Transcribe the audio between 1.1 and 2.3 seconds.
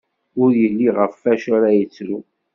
wacu ara yettru.